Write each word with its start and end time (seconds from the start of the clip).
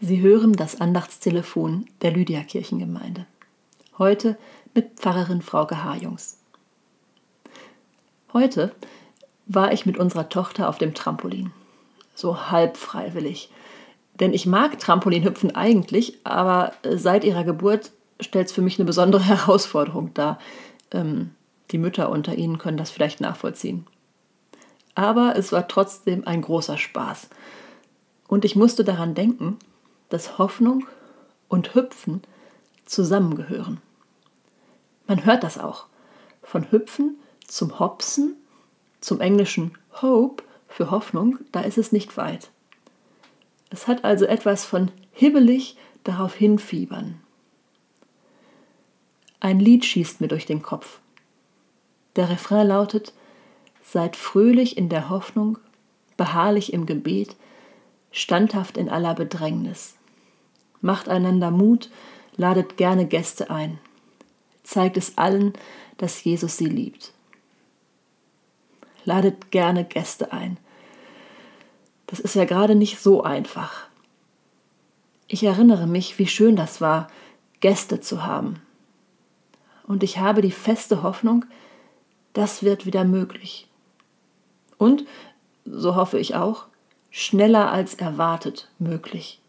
Sie 0.00 0.20
hören 0.20 0.52
das 0.52 0.80
Andachtstelefon 0.80 1.86
der 2.02 2.12
Lydia 2.12 2.44
Kirchengemeinde. 2.44 3.26
Heute 3.98 4.38
mit 4.72 5.00
Pfarrerin 5.00 5.42
Frauke 5.42 5.82
Harjungs. 5.82 6.38
Heute 8.32 8.72
war 9.46 9.72
ich 9.72 9.86
mit 9.86 9.98
unserer 9.98 10.28
Tochter 10.28 10.68
auf 10.68 10.78
dem 10.78 10.94
Trampolin. 10.94 11.50
So 12.14 12.48
halb 12.52 12.76
freiwillig. 12.76 13.50
Denn 14.20 14.32
ich 14.34 14.46
mag 14.46 14.78
Trampolinhüpfen 14.78 15.56
eigentlich, 15.56 16.18
aber 16.22 16.74
seit 16.88 17.24
ihrer 17.24 17.42
Geburt 17.42 17.90
stellt 18.20 18.46
es 18.46 18.52
für 18.52 18.62
mich 18.62 18.78
eine 18.78 18.86
besondere 18.86 19.24
Herausforderung 19.24 20.14
dar. 20.14 20.38
Ähm, 20.92 21.30
die 21.72 21.78
Mütter 21.78 22.08
unter 22.10 22.36
Ihnen 22.36 22.58
können 22.58 22.76
das 22.76 22.90
vielleicht 22.90 23.20
nachvollziehen. 23.20 23.84
Aber 24.94 25.34
es 25.36 25.50
war 25.50 25.66
trotzdem 25.66 26.24
ein 26.24 26.40
großer 26.40 26.78
Spaß. 26.78 27.30
Und 28.28 28.44
ich 28.44 28.54
musste 28.54 28.84
daran 28.84 29.16
denken, 29.16 29.58
dass 30.08 30.38
Hoffnung 30.38 30.86
und 31.48 31.74
Hüpfen 31.74 32.22
zusammengehören. 32.86 33.80
Man 35.06 35.24
hört 35.24 35.42
das 35.42 35.58
auch. 35.58 35.86
Von 36.42 36.70
Hüpfen 36.70 37.18
zum 37.46 37.78
Hopsen, 37.78 38.36
zum 39.00 39.20
englischen 39.20 39.76
Hope 40.02 40.44
für 40.68 40.90
Hoffnung, 40.90 41.38
da 41.52 41.60
ist 41.60 41.78
es 41.78 41.92
nicht 41.92 42.16
weit. 42.16 42.50
Es 43.70 43.86
hat 43.86 44.04
also 44.04 44.24
etwas 44.24 44.64
von 44.64 44.90
hibbelig 45.12 45.76
darauf 46.04 46.34
hinfiebern. 46.34 47.20
Ein 49.40 49.60
Lied 49.60 49.84
schießt 49.84 50.20
mir 50.20 50.28
durch 50.28 50.46
den 50.46 50.62
Kopf. 50.62 51.00
Der 52.16 52.30
Refrain 52.30 52.68
lautet 52.68 53.12
Seid 53.84 54.16
fröhlich 54.16 54.76
in 54.76 54.90
der 54.90 55.08
Hoffnung, 55.08 55.58
beharrlich 56.18 56.74
im 56.74 56.84
Gebet, 56.84 57.36
standhaft 58.10 58.76
in 58.76 58.90
aller 58.90 59.14
Bedrängnis. 59.14 59.97
Macht 60.80 61.08
einander 61.08 61.50
Mut, 61.50 61.90
ladet 62.36 62.76
gerne 62.76 63.06
Gäste 63.06 63.50
ein. 63.50 63.78
Zeigt 64.62 64.96
es 64.96 65.18
allen, 65.18 65.52
dass 65.96 66.22
Jesus 66.22 66.56
sie 66.56 66.66
liebt. 66.66 67.12
Ladet 69.04 69.50
gerne 69.50 69.84
Gäste 69.84 70.32
ein. 70.32 70.58
Das 72.06 72.20
ist 72.20 72.34
ja 72.34 72.44
gerade 72.44 72.74
nicht 72.74 73.00
so 73.00 73.22
einfach. 73.22 73.88
Ich 75.26 75.44
erinnere 75.44 75.86
mich, 75.86 76.18
wie 76.18 76.26
schön 76.26 76.56
das 76.56 76.80
war, 76.80 77.08
Gäste 77.60 78.00
zu 78.00 78.24
haben. 78.24 78.62
Und 79.86 80.02
ich 80.02 80.18
habe 80.18 80.42
die 80.42 80.52
feste 80.52 81.02
Hoffnung, 81.02 81.44
das 82.32 82.62
wird 82.62 82.86
wieder 82.86 83.04
möglich. 83.04 83.68
Und, 84.78 85.04
so 85.64 85.96
hoffe 85.96 86.18
ich 86.18 86.34
auch, 86.34 86.66
schneller 87.10 87.72
als 87.72 87.94
erwartet 87.94 88.70
möglich. 88.78 89.40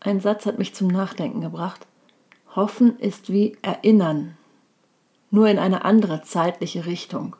Ein 0.00 0.20
Satz 0.20 0.46
hat 0.46 0.58
mich 0.58 0.74
zum 0.74 0.88
Nachdenken 0.88 1.40
gebracht. 1.40 1.86
Hoffen 2.54 2.98
ist 2.98 3.32
wie 3.32 3.56
Erinnern, 3.62 4.36
nur 5.30 5.48
in 5.48 5.58
eine 5.58 5.84
andere 5.84 6.22
zeitliche 6.22 6.86
Richtung. 6.86 7.36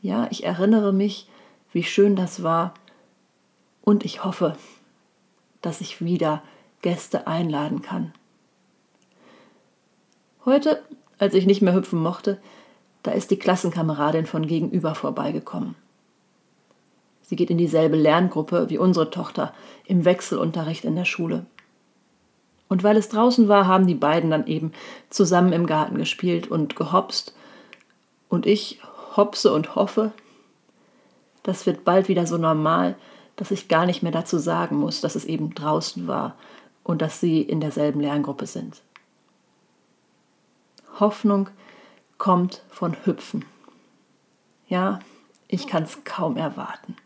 Ja, 0.00 0.28
ich 0.30 0.44
erinnere 0.44 0.92
mich, 0.92 1.28
wie 1.72 1.84
schön 1.84 2.16
das 2.16 2.42
war, 2.42 2.74
und 3.82 4.04
ich 4.04 4.24
hoffe, 4.24 4.56
dass 5.60 5.80
ich 5.80 6.04
wieder 6.04 6.42
Gäste 6.82 7.26
einladen 7.26 7.82
kann. 7.82 8.12
Heute, 10.44 10.82
als 11.18 11.34
ich 11.34 11.46
nicht 11.46 11.62
mehr 11.62 11.74
hüpfen 11.74 12.00
mochte, 12.00 12.40
da 13.02 13.12
ist 13.12 13.30
die 13.30 13.38
Klassenkameradin 13.38 14.26
von 14.26 14.46
gegenüber 14.46 14.94
vorbeigekommen. 14.94 15.74
Sie 17.22 17.36
geht 17.36 17.50
in 17.50 17.58
dieselbe 17.58 17.96
Lerngruppe 17.96 18.68
wie 18.68 18.78
unsere 18.78 19.10
Tochter 19.10 19.54
im 19.86 20.04
Wechselunterricht 20.04 20.84
in 20.84 20.96
der 20.96 21.04
Schule. 21.04 21.46
Und 22.68 22.82
weil 22.82 22.96
es 22.96 23.08
draußen 23.08 23.48
war, 23.48 23.66
haben 23.66 23.86
die 23.86 23.94
beiden 23.94 24.30
dann 24.30 24.46
eben 24.46 24.72
zusammen 25.10 25.52
im 25.52 25.66
Garten 25.66 25.98
gespielt 25.98 26.50
und 26.50 26.74
gehopst. 26.76 27.34
Und 28.28 28.46
ich 28.46 28.80
hopse 29.16 29.52
und 29.52 29.74
hoffe, 29.74 30.12
das 31.42 31.66
wird 31.66 31.84
bald 31.84 32.08
wieder 32.08 32.26
so 32.26 32.38
normal, 32.38 32.96
dass 33.36 33.50
ich 33.50 33.68
gar 33.68 33.86
nicht 33.86 34.02
mehr 34.02 34.12
dazu 34.12 34.38
sagen 34.38 34.76
muss, 34.76 35.00
dass 35.00 35.16
es 35.16 35.24
eben 35.24 35.54
draußen 35.54 36.06
war 36.06 36.36
und 36.82 37.02
dass 37.02 37.20
sie 37.20 37.42
in 37.42 37.60
derselben 37.60 38.00
Lerngruppe 38.00 38.46
sind. 38.46 38.82
Hoffnung 40.98 41.48
kommt 42.18 42.62
von 42.70 42.96
Hüpfen. 43.04 43.44
Ja, 44.68 45.00
ich 45.48 45.66
kann 45.66 45.82
es 45.82 46.04
kaum 46.04 46.36
erwarten. 46.36 46.96